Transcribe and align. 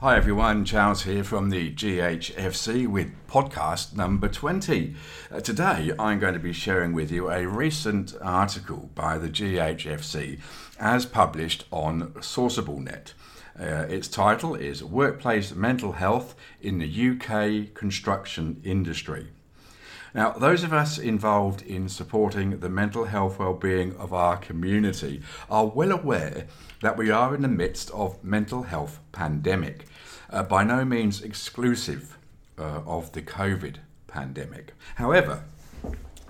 Hi 0.00 0.16
everyone, 0.16 0.64
Charles 0.64 1.04
here 1.04 1.22
from 1.22 1.50
the 1.50 1.72
GHFC 1.72 2.86
with 2.88 3.12
podcast 3.28 3.94
number 3.94 4.28
20. 4.28 4.96
Uh, 5.30 5.40
today 5.40 5.92
I'm 5.98 6.18
going 6.18 6.34
to 6.34 6.40
be 6.40 6.52
sharing 6.52 6.92
with 6.92 7.12
you 7.12 7.30
a 7.30 7.46
recent 7.46 8.12
article 8.20 8.90
by 8.96 9.18
the 9.18 9.28
GHFC 9.28 10.40
as 10.80 11.06
published 11.06 11.64
on 11.70 12.08
SourceableNet. 12.14 13.14
Uh, 13.58 13.86
its 13.88 14.08
title 14.08 14.56
is 14.56 14.82
Workplace 14.82 15.54
Mental 15.54 15.92
Health 15.92 16.34
in 16.60 16.78
the 16.80 17.10
UK 17.10 17.72
Construction 17.72 18.60
Industry. 18.64 19.28
Now, 20.14 20.30
those 20.30 20.62
of 20.62 20.72
us 20.72 20.96
involved 20.96 21.62
in 21.62 21.88
supporting 21.88 22.60
the 22.60 22.68
mental 22.68 23.06
health 23.06 23.40
well-being 23.40 23.96
of 23.96 24.12
our 24.12 24.36
community 24.36 25.22
are 25.50 25.66
well 25.66 25.90
aware 25.90 26.46
that 26.82 26.96
we 26.96 27.10
are 27.10 27.34
in 27.34 27.42
the 27.42 27.48
midst 27.48 27.90
of 27.90 28.22
mental 28.22 28.62
health 28.62 29.00
pandemic, 29.10 29.86
uh, 30.30 30.44
by 30.44 30.62
no 30.62 30.84
means 30.84 31.20
exclusive 31.20 32.16
uh, 32.56 32.82
of 32.86 33.10
the 33.10 33.22
COVID 33.22 33.78
pandemic. 34.06 34.72
However, 34.94 35.42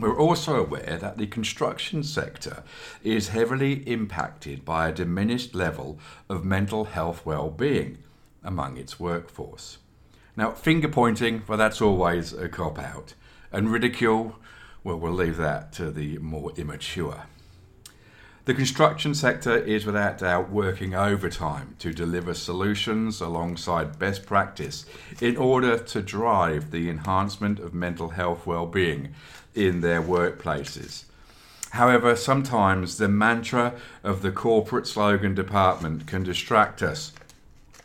we're 0.00 0.19
also 0.19 0.56
aware 0.56 0.96
that 0.98 1.19
the 1.19 1.27
construction 1.27 2.02
sector 2.02 2.64
is 3.02 3.28
heavily 3.28 3.86
impacted 3.86 4.64
by 4.64 4.88
a 4.88 4.92
diminished 4.92 5.55
level 5.55 5.98
of 6.30 6.42
mental 6.42 6.84
health 6.84 7.27
well-being 7.27 7.98
among 8.42 8.78
its 8.78 8.98
workforce. 8.98 9.77
Now, 10.36 10.52
finger 10.52 10.88
pointing, 10.88 11.42
well, 11.46 11.58
that's 11.58 11.82
always 11.82 12.32
a 12.32 12.48
cop 12.48 12.78
out. 12.78 13.12
And 13.54 13.70
ridicule, 13.70 14.34
well, 14.82 14.98
we'll 14.98 15.12
leave 15.12 15.36
that 15.36 15.72
to 15.74 15.92
the 15.92 16.18
more 16.18 16.50
immature. 16.56 17.22
The 18.46 18.52
construction 18.52 19.14
sector 19.14 19.56
is 19.56 19.86
without 19.86 20.18
doubt 20.18 20.50
working 20.50 20.96
overtime 20.96 21.77
to 21.78 21.94
deliver 21.94 22.34
solutions 22.34 23.20
alongside 23.20 23.96
best 23.96 24.27
practice 24.27 24.86
in 25.20 25.36
order 25.36 25.78
to 25.78 26.02
drive 26.02 26.72
the 26.72 26.91
enhancement 26.91 27.60
of 27.60 27.72
mental 27.72 28.08
health 28.08 28.44
well-being 28.44 29.14
in 29.55 29.82
their 29.82 30.02
workplaces. 30.02 31.05
However, 31.70 32.16
sometimes 32.16 32.98
the 32.98 33.08
mantra 33.08 33.75
of 34.02 34.22
the 34.22 34.32
corporate 34.32 34.88
slogan 34.88 35.36
department 35.36 36.08
can 36.08 36.25
distract 36.25 36.82
us 36.82 37.12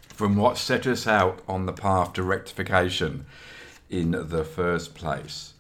from 0.08 0.36
what 0.36 0.58
set 0.58 0.88
us 0.88 1.06
out 1.06 1.44
on 1.48 1.68
the 1.68 1.74
path 1.74 2.14
to 2.14 2.24
rectification 2.24 3.28
in 3.88 4.12
the 4.30 4.44
first 4.44 4.96
place. 4.96 5.54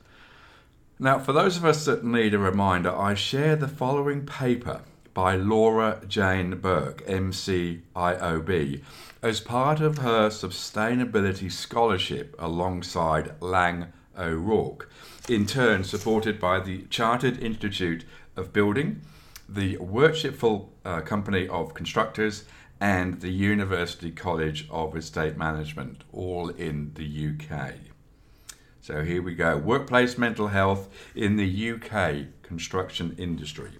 Now, 1.02 1.17
for 1.17 1.31
those 1.31 1.55
of 1.55 1.64
us 1.64 1.86
that 1.86 2.03
need 2.03 2.33
a 2.33 2.39
reminder, 2.39 2.94
I 2.94 3.14
share 3.14 3.55
the 3.55 3.69
following 3.69 4.25
paper 4.25 4.81
by 5.14 5.38
Laura 5.38 6.02
Jane 6.05 6.58
Burke, 6.58 7.08
MCIOB, 7.08 8.81
as 9.22 9.39
part 9.39 9.80
of 9.80 10.00
her 10.00 10.27
Sustainability 10.27 11.50
Scholarship 11.50 12.36
alongside 12.38 13.31
Laing 13.39 13.86
O'Rourke, 14.17 14.89
in 15.30 15.45
turn 15.45 15.86
supported 15.86 16.38
by 16.38 16.59
the 16.59 16.81
Chartered 16.89 17.42
Institute 17.42 18.03
of 18.36 18.52
Building, 18.52 19.02
the 19.47 19.77
Worshipful 19.77 20.73
uh, 20.83 21.00
Company 21.00 21.47
of 21.47 21.73
Constructors, 21.73 22.44
and 22.81 23.22
the 23.22 23.31
University 23.31 24.11
College 24.11 24.67
of 24.70 24.97
Estate 24.97 25.38
Management, 25.38 26.03
all 26.11 26.50
in 26.50 26.92
the 26.95 27.30
UK. 27.30 27.75
So 28.81 29.03
here 29.03 29.22
we 29.22 29.35
go 29.35 29.58
workplace 29.58 30.17
mental 30.17 30.47
health 30.47 30.89
in 31.13 31.35
the 31.35 31.72
UK 31.72 32.27
construction 32.44 33.16
industry. 33.17 33.71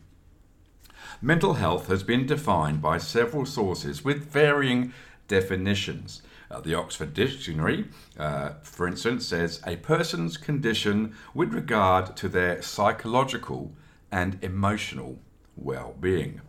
Mental 1.22 1.56
health 1.56 1.88
has 1.88 2.03
been 2.03 2.25
defined 2.25 2.81
by 2.81 2.97
several 2.97 3.45
sources 3.45 4.03
with 4.03 4.31
varying 4.31 4.94
definitions. 5.28 6.22
Uh, 6.52 6.59
the 6.59 6.73
Oxford 6.73 7.14
Dictionary, 7.14 7.86
uh, 8.17 8.52
for 8.64 8.88
instance, 8.88 9.25
says 9.25 9.61
a 9.66 9.75
person's 9.78 10.38
condition 10.38 11.16
with 11.34 11.53
regard 11.53 12.17
to 12.17 12.28
their 12.28 12.61
psychological 12.61 13.72
and 14.12 14.38
emotional 14.44 15.19
well 15.56 15.96
being. 16.00 16.41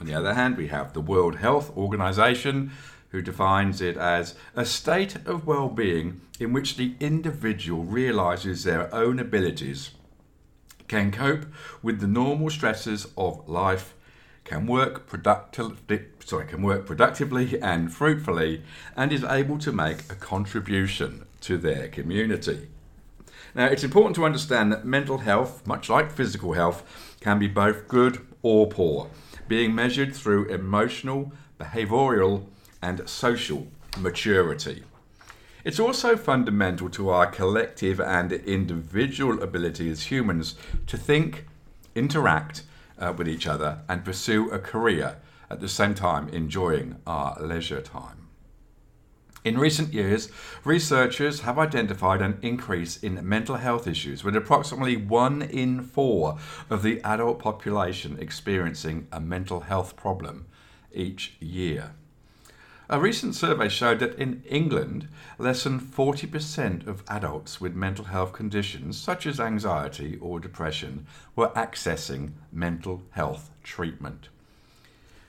On 0.00 0.06
the 0.06 0.14
other 0.14 0.34
hand, 0.34 0.56
we 0.56 0.68
have 0.68 0.92
the 0.92 1.00
World 1.00 1.36
Health 1.36 1.76
Organization 1.76 2.70
who 3.10 3.22
defines 3.22 3.80
it 3.80 3.96
as 3.96 4.34
a 4.54 4.64
state 4.64 5.16
of 5.26 5.46
well 5.46 5.68
being 5.68 6.20
in 6.38 6.52
which 6.52 6.76
the 6.76 6.94
individual 7.00 7.84
realizes 7.84 8.64
their 8.64 8.94
own 8.94 9.18
abilities, 9.18 9.90
can 10.86 11.10
cope 11.10 11.46
with 11.82 12.00
the 12.00 12.06
normal 12.06 12.50
stresses 12.50 13.06
of 13.16 13.46
life, 13.48 13.94
can 14.44 14.66
work 14.66 15.06
productively, 15.06 16.06
sorry, 16.24 16.46
can 16.46 16.62
work 16.62 16.86
productively 16.86 17.60
and 17.60 17.92
fruitfully, 17.92 18.62
and 18.96 19.12
is 19.12 19.24
able 19.24 19.58
to 19.58 19.72
make 19.72 20.10
a 20.10 20.14
contribution 20.14 21.26
to 21.40 21.58
their 21.58 21.88
community. 21.88 22.68
Now, 23.54 23.66
it's 23.66 23.84
important 23.84 24.14
to 24.16 24.24
understand 24.24 24.72
that 24.72 24.84
mental 24.84 25.18
health, 25.18 25.66
much 25.66 25.90
like 25.90 26.12
physical 26.12 26.52
health, 26.52 26.82
can 27.20 27.38
be 27.38 27.48
both 27.48 27.88
good 27.88 28.26
or 28.42 28.66
poor, 28.68 29.10
being 29.48 29.74
measured 29.74 30.14
through 30.14 30.46
emotional, 30.46 31.32
behavioral, 31.58 32.46
and 32.82 33.08
social 33.08 33.68
maturity. 33.98 34.84
It's 35.64 35.80
also 35.80 36.16
fundamental 36.16 36.88
to 36.90 37.10
our 37.10 37.26
collective 37.26 38.00
and 38.00 38.32
individual 38.32 39.42
ability 39.42 39.90
as 39.90 40.04
humans 40.04 40.54
to 40.86 40.96
think, 40.96 41.46
interact 41.94 42.62
uh, 42.98 43.12
with 43.16 43.28
each 43.28 43.46
other, 43.46 43.80
and 43.88 44.04
pursue 44.04 44.50
a 44.50 44.58
career 44.58 45.16
at 45.50 45.60
the 45.60 45.68
same 45.68 45.94
time 45.94 46.28
enjoying 46.28 46.96
our 47.06 47.36
leisure 47.40 47.80
time. 47.80 48.28
In 49.44 49.56
recent 49.56 49.94
years, 49.94 50.30
researchers 50.64 51.40
have 51.40 51.58
identified 51.58 52.20
an 52.20 52.38
increase 52.42 52.96
in 52.96 53.26
mental 53.26 53.56
health 53.56 53.86
issues, 53.86 54.24
with 54.24 54.36
approximately 54.36 54.96
one 54.96 55.42
in 55.42 55.82
four 55.82 56.38
of 56.68 56.82
the 56.82 57.00
adult 57.02 57.38
population 57.38 58.18
experiencing 58.20 59.06
a 59.12 59.20
mental 59.20 59.60
health 59.60 59.96
problem 59.96 60.46
each 60.92 61.36
year. 61.40 61.94
A 62.90 62.98
recent 62.98 63.34
survey 63.34 63.68
showed 63.68 63.98
that 63.98 64.18
in 64.18 64.42
England, 64.48 65.08
less 65.36 65.64
than 65.64 65.78
40% 65.78 66.86
of 66.86 67.02
adults 67.06 67.60
with 67.60 67.74
mental 67.74 68.06
health 68.06 68.32
conditions, 68.32 68.98
such 68.98 69.26
as 69.26 69.38
anxiety 69.38 70.16
or 70.22 70.40
depression, 70.40 71.06
were 71.36 71.50
accessing 71.50 72.32
mental 72.50 73.02
health 73.10 73.50
treatment. 73.62 74.30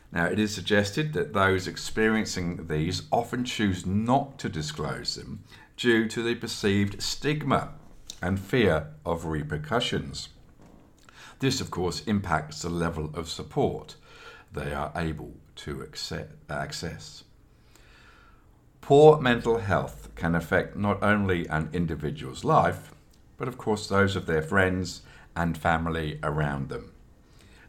Now, 0.09 0.25
it 0.27 0.39
is 0.39 0.55
suggested 0.55 1.11
that 1.13 1.33
those 1.33 1.67
experiencing 1.67 2.67
these 2.67 3.03
often 3.11 3.43
choose 3.43 3.85
not 3.85 4.39
to 4.39 4.47
disclose 4.47 5.15
them 5.15 5.43
due 5.75 6.07
to 6.07 6.23
the 6.23 6.35
perceived 6.35 7.03
stigma 7.03 7.73
and 8.21 8.39
fear 8.39 8.87
of 9.05 9.25
repercussions. 9.25 10.29
This, 11.39 11.59
of 11.59 11.71
course, 11.71 12.03
impacts 12.05 12.61
the 12.61 12.69
level 12.69 13.11
of 13.13 13.29
support 13.29 13.97
they 14.51 14.73
are 14.73 14.93
able 14.95 15.33
to 15.57 15.85
access. 16.49 17.23
Poor 18.89 19.21
mental 19.21 19.59
health 19.59 20.09
can 20.15 20.33
affect 20.33 20.75
not 20.75 21.03
only 21.03 21.45
an 21.49 21.69
individual's 21.73 22.43
life, 22.43 22.91
but 23.37 23.47
of 23.47 23.55
course 23.55 23.85
those 23.85 24.15
of 24.15 24.25
their 24.25 24.41
friends 24.41 25.03
and 25.35 25.55
family 25.55 26.17
around 26.23 26.69
them. 26.69 26.91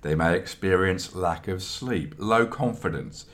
They 0.01 0.15
may 0.15 0.35
experience 0.35 1.15
lack 1.15 1.47
of 1.47 1.63
sleep, 1.63 2.15
low 2.17 2.47
confidence, 2.47 3.27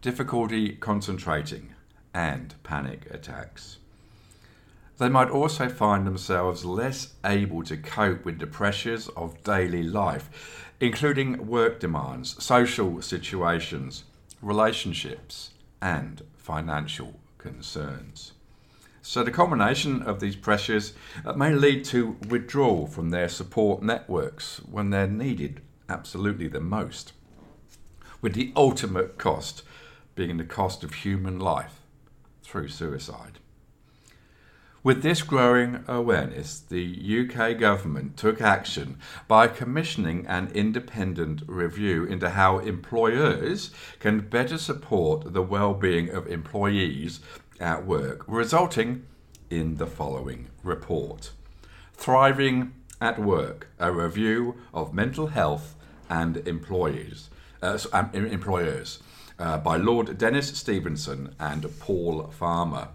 difficulty 0.00 0.76
concentrating, 0.76 1.74
and 2.14 2.54
panic 2.62 3.06
attacks. 3.10 3.76
They 4.96 5.10
might 5.10 5.28
also 5.28 5.68
find 5.68 6.06
themselves 6.06 6.64
less 6.64 7.12
able 7.22 7.64
to 7.64 7.76
cope 7.76 8.24
with 8.24 8.38
the 8.38 8.46
pressures 8.46 9.08
of 9.08 9.44
daily 9.44 9.82
life, 9.82 10.72
including 10.80 11.46
work 11.46 11.80
demands, 11.80 12.42
social 12.42 13.02
situations, 13.02 14.04
relationships, 14.40 15.50
and 15.82 16.22
financial 16.38 17.20
concerns. 17.38 18.32
So, 19.02 19.22
the 19.22 19.30
combination 19.30 20.02
of 20.02 20.18
these 20.18 20.34
pressures 20.34 20.92
uh, 21.24 21.32
may 21.34 21.54
lead 21.54 21.84
to 21.86 22.16
withdrawal 22.28 22.86
from 22.86 23.10
their 23.10 23.28
support 23.28 23.82
networks 23.82 24.58
when 24.68 24.90
they're 24.90 25.06
needed 25.06 25.60
absolutely 25.88 26.48
the 26.48 26.60
most, 26.60 27.12
with 28.20 28.34
the 28.34 28.52
ultimate 28.56 29.16
cost 29.16 29.62
being 30.16 30.38
the 30.38 30.44
cost 30.44 30.82
of 30.82 30.92
human 30.92 31.38
life 31.38 31.82
through 32.42 32.68
suicide. 32.68 33.38
With 34.86 35.02
this 35.02 35.24
growing 35.24 35.82
awareness, 35.88 36.60
the 36.60 36.86
UK 36.86 37.58
government 37.58 38.16
took 38.16 38.40
action 38.40 38.98
by 39.26 39.48
commissioning 39.48 40.24
an 40.28 40.48
independent 40.54 41.42
review 41.48 42.04
into 42.04 42.30
how 42.30 42.60
employers 42.60 43.72
can 43.98 44.20
better 44.20 44.56
support 44.56 45.32
the 45.32 45.42
well-being 45.42 46.10
of 46.10 46.28
employees 46.28 47.18
at 47.58 47.84
work, 47.84 48.22
resulting 48.28 49.04
in 49.50 49.78
the 49.78 49.88
following 49.88 50.50
report. 50.62 51.32
Thriving 51.94 52.72
at 53.00 53.18
Work, 53.18 53.66
a 53.80 53.90
review 53.90 54.54
of 54.72 54.94
mental 54.94 55.26
health 55.26 55.74
and 56.08 56.36
employees, 56.46 57.28
uh, 57.60 57.76
um, 57.92 58.10
employers. 58.14 59.02
uh, 59.40 59.58
by 59.58 59.76
Lord 59.76 60.16
Dennis 60.16 60.56
Stevenson 60.56 61.34
and 61.40 61.66
Paul 61.80 62.28
Farmer. 62.28 62.90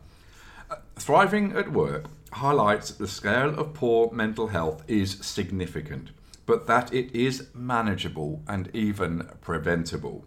Thriving 0.96 1.54
at 1.54 1.72
work 1.72 2.06
highlights 2.34 2.92
the 2.92 3.08
scale 3.08 3.60
of 3.60 3.74
poor 3.74 4.12
mental 4.12 4.48
health 4.48 4.84
is 4.88 5.18
significant, 5.22 6.12
but 6.46 6.68
that 6.68 6.94
it 6.94 7.14
is 7.14 7.48
manageable 7.54 8.42
and 8.48 8.70
even 8.74 9.28
preventable. 9.42 10.26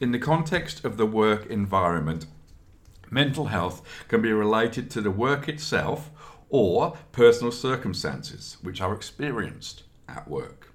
In 0.00 0.12
the 0.12 0.18
context 0.18 0.84
of 0.84 0.96
the 0.96 1.06
work 1.06 1.46
environment, 1.46 2.26
mental 3.10 3.46
health 3.46 3.80
can 4.08 4.20
be 4.20 4.32
related 4.32 4.90
to 4.90 5.00
the 5.00 5.10
work 5.10 5.48
itself 5.48 6.10
or 6.50 6.96
personal 7.12 7.52
circumstances 7.52 8.58
which 8.62 8.80
are 8.80 8.94
experienced 8.94 9.84
at 10.08 10.28
work. 10.28 10.72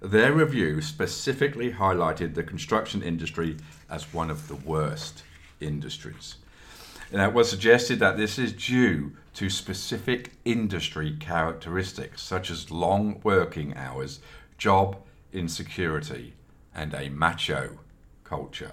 Their 0.00 0.32
review 0.32 0.80
specifically 0.80 1.72
highlighted 1.72 2.34
the 2.34 2.44
construction 2.44 3.02
industry 3.02 3.56
as 3.90 4.14
one 4.14 4.30
of 4.30 4.46
the 4.46 4.54
worst 4.54 5.24
industries. 5.60 6.36
It 7.10 7.32
was 7.32 7.48
suggested 7.48 8.00
that 8.00 8.18
this 8.18 8.38
is 8.38 8.52
due 8.52 9.12
to 9.34 9.48
specific 9.48 10.32
industry 10.44 11.16
characteristics 11.18 12.20
such 12.20 12.50
as 12.50 12.70
long 12.70 13.20
working 13.22 13.74
hours, 13.76 14.20
job 14.58 14.96
insecurity, 15.32 16.34
and 16.74 16.92
a 16.92 17.08
macho 17.08 17.78
culture. 18.24 18.72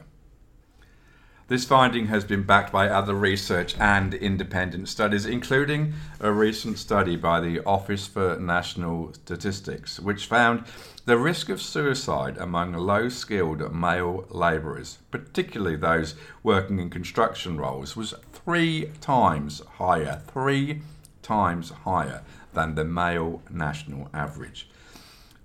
This 1.48 1.64
finding 1.64 2.08
has 2.08 2.24
been 2.26 2.42
backed 2.42 2.72
by 2.72 2.90
other 2.90 3.14
research 3.14 3.76
and 3.80 4.16
independent 4.16 4.90
studies, 4.90 5.28
including 5.28 5.94
a 6.20 6.32
recent 6.32 6.80
study 6.80 7.16
by 7.16 7.40
the 7.40 7.64
Office 7.66 8.08
for 8.08 8.40
National 8.40 9.14
Statistics, 9.14 10.00
which 10.00 10.26
found 10.26 10.64
the 11.06 11.20
risk 11.20 11.50
of 11.50 11.62
suicide 11.62 12.40
among 12.40 12.74
low 12.74 13.10
skilled 13.10 13.72
male 13.72 14.26
labourers, 14.32 14.98
particularly 15.12 15.76
those 15.76 16.16
working 16.42 16.80
in 16.80 16.90
construction 16.90 17.60
roles, 17.60 17.96
was 17.96 18.16
three 18.46 18.92
times 19.02 19.62
higher, 19.80 20.22
three 20.28 20.82
times 21.24 21.72
higher 21.84 22.22
than 22.54 22.76
the 22.76 22.86
male 22.86 23.42
national 23.50 24.08
average. 24.14 24.70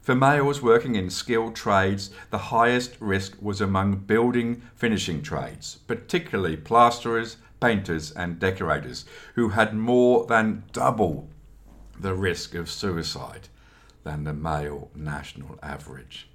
For 0.03 0.15
males 0.15 0.61
working 0.61 0.97
in 0.97 1.09
skilled 1.09 1.57
trades, 1.57 2.11
the 2.31 2.39
highest 2.39 2.97
risk 3.01 3.37
was 3.41 3.61
among 3.61 3.97
building 4.01 4.63
finishing 4.75 5.23
trades, 5.23 5.79
particularly 5.87 6.57
plasterers, 6.57 7.39
painters, 7.59 8.11
and 8.13 8.39
decorators, 8.39 9.07
who 9.35 9.51
had 9.51 9.75
more 9.75 10.27
than 10.27 10.65
double 10.73 11.29
the 11.99 12.15
risk 12.15 12.55
of 12.55 12.71
suicide 12.71 13.49
than 14.05 14.25
the 14.25 14.33
male 14.33 14.91
national 14.95 15.59
average. 15.63 16.30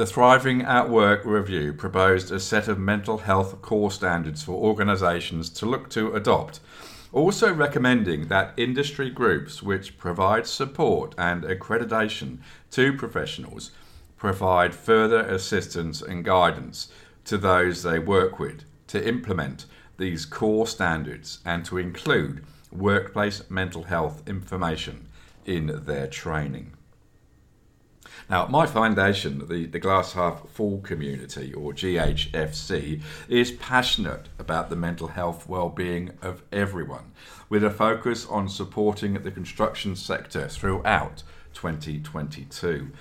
The 0.00 0.06
Thriving 0.06 0.62
at 0.62 0.88
Work 0.88 1.26
review 1.26 1.74
proposed 1.74 2.32
a 2.32 2.40
set 2.40 2.68
of 2.68 2.78
mental 2.78 3.18
health 3.18 3.60
core 3.60 3.90
standards 3.90 4.42
for 4.42 4.52
organisations 4.52 5.50
to 5.50 5.66
look 5.66 5.90
to 5.90 6.14
adopt 6.14 6.60
also 7.12 7.52
recommending 7.52 8.28
that 8.28 8.54
industry 8.56 9.10
groups 9.10 9.62
which 9.62 9.98
provide 9.98 10.46
support 10.46 11.14
and 11.18 11.42
accreditation 11.42 12.38
to 12.70 12.96
professionals 12.96 13.72
provide 14.16 14.74
further 14.74 15.20
assistance 15.20 16.00
and 16.00 16.24
guidance 16.24 16.90
to 17.26 17.36
those 17.36 17.82
they 17.82 17.98
work 17.98 18.38
with 18.38 18.64
to 18.86 19.06
implement 19.06 19.66
these 19.98 20.24
core 20.24 20.66
standards 20.66 21.40
and 21.44 21.62
to 21.66 21.76
include 21.76 22.42
workplace 22.72 23.42
mental 23.50 23.82
health 23.82 24.26
information 24.26 25.08
in 25.44 25.84
their 25.84 26.06
training. 26.06 26.72
Now, 28.30 28.46
my 28.46 28.64
foundation, 28.64 29.48
the, 29.48 29.66
the 29.66 29.80
Glass 29.80 30.12
Half 30.12 30.48
Full 30.50 30.78
community, 30.82 31.52
or 31.52 31.72
GHFC, 31.72 33.02
is 33.28 33.50
passionate 33.50 34.28
about 34.38 34.70
the 34.70 34.76
mental 34.76 35.08
health 35.08 35.48
well-being 35.48 36.12
of 36.22 36.44
everyone, 36.52 37.10
with 37.48 37.64
a 37.64 37.70
focus 37.70 38.24
on 38.28 38.48
supporting 38.48 39.14
the 39.14 39.32
construction 39.32 39.96
sector 39.96 40.46
throughout 40.46 41.24
2022. 41.54 42.92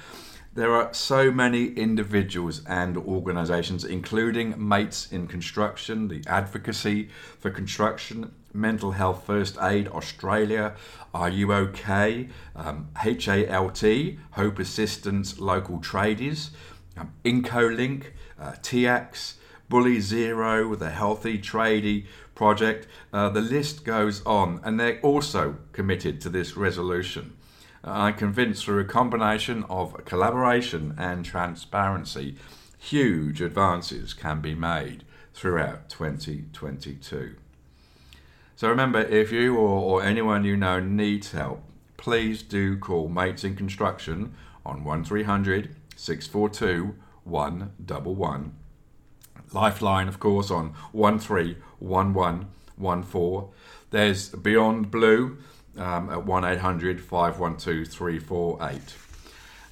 There 0.56 0.74
are 0.74 0.92
so 0.96 1.32
many 1.32 1.68
individuals 1.74 2.64
and 2.66 2.98
organisations, 2.98 3.86
including 3.86 4.56
Mates 4.58 5.12
in 5.12 5.28
Construction, 5.28 6.08
the 6.08 6.24
Advocacy 6.26 7.10
for 7.38 7.52
Construction, 7.52 8.34
Mental 8.52 8.92
Health 8.92 9.28
First 9.28 9.60
Aid 9.62 9.88
Australia, 9.90 10.76
Are 11.14 11.30
You 11.30 11.54
OK, 11.54 12.30
um, 12.56 12.88
HALT, 12.96 13.78
Hope 14.32 14.58
Assistance 14.58 15.40
Local 15.40 15.78
Tradies, 15.78 16.50
um, 16.98 17.14
Incolink, 17.24 18.06
uh, 18.40 18.54
TIACS, 18.54 19.36
Bully 19.70 20.00
Zero, 20.00 20.74
the 20.74 20.90
Healthy 20.90 21.38
Tradie 21.38 22.08
Project. 22.34 22.88
Uh, 23.14 23.30
the 23.30 23.42
list 23.42 23.86
goes 23.86 24.26
on, 24.26 24.62
and 24.64 24.80
they're 24.80 25.00
also 25.02 25.58
committed 25.74 26.20
to 26.22 26.30
this 26.30 26.58
resolution. 26.58 27.34
I'm 27.84 28.14
convinced 28.16 28.66
through 28.66 28.80
a 28.80 28.86
combination 28.86 29.64
of 29.70 30.04
collaboration 30.06 30.96
and 30.98 31.24
transparency, 31.24 32.36
huge 32.78 33.42
advances 33.42 34.14
can 34.14 34.42
be 34.42 34.56
made 34.56 35.06
throughout 35.34 35.88
2022. 35.90 37.36
So 38.56 38.68
remember, 38.68 39.02
if 39.02 39.32
you 39.32 39.56
or, 39.56 40.00
or 40.00 40.04
anyone 40.04 40.44
you 40.44 40.58
know 40.58 40.82
needs 40.82 41.32
help, 41.32 41.64
please 41.96 42.44
do 42.44 42.78
call 42.78 43.08
Mates 43.08 43.46
in 43.46 43.56
Construction 43.56 44.34
on 44.66 44.84
1300 44.84 45.76
642 45.96 46.96
111. 47.24 48.52
Lifeline, 49.52 50.08
of 50.08 50.20
course, 50.20 50.52
on 50.52 50.76
131114. 50.92 53.48
There's 53.92 54.30
Beyond 54.30 54.92
Blue 54.92 55.40
um, 55.78 56.10
at 56.10 56.26
1800 56.26 57.02
512 57.02 57.88
348. 57.88 58.96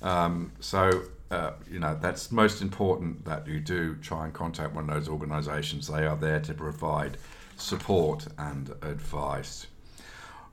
Um, 0.02 0.52
so, 0.60 1.04
uh, 1.32 1.52
you 1.70 1.80
know, 1.80 1.98
that's 2.00 2.32
most 2.32 2.62
important 2.62 3.26
that 3.26 3.48
you 3.48 3.60
do 3.60 3.96
try 3.96 4.26
and 4.26 4.34
contact 4.34 4.74
one 4.74 4.90
of 4.90 4.96
those 4.96 5.10
organisations. 5.10 5.88
They 5.88 6.06
are 6.06 6.16
there 6.16 6.40
to 6.42 6.54
provide 6.54 7.18
support 7.58 8.28
and 8.38 8.70
advice. 8.82 9.68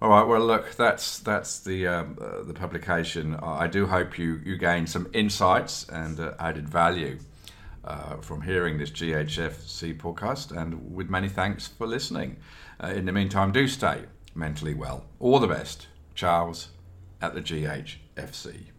All 0.03 0.11
right. 0.11 0.27
Well, 0.27 0.45
look, 0.45 0.75
that's 0.75 1.19
that's 1.21 1.61
the 1.61 1.87
um, 1.87 2.19
uh, 2.21 2.43
the 2.43 2.53
publication. 2.53 3.37
I 3.37 3.69
do 3.69 3.87
hope 3.87 4.19
you 4.19 4.41
you 4.45 4.59
gain 4.59 4.87
some 4.87 5.09
insights 5.13 5.89
and 5.89 6.19
uh, 6.21 6.35
added 6.39 6.69
value 6.69 7.19
uh, 7.85 8.17
from 8.17 8.43
hearing 8.43 8.79
this 8.79 8.91
GHFC 8.91 9.97
podcast. 9.97 10.57
And 10.57 10.95
with 10.95 11.09
many 11.09 11.29
thanks 11.29 11.69
for 11.69 11.87
listening. 11.87 12.37
Uh, 12.83 12.89
in 12.89 13.07
the 13.07 13.13
meantime, 13.13 13.53
do 13.53 13.69
stay 13.69 14.03
mentally 14.35 14.75
well. 14.75 15.07
All 15.21 15.39
the 15.39 15.47
best, 15.47 15.89
Charles, 16.15 16.69
at 17.21 17.35
the 17.35 17.41
GHFC. 17.41 18.74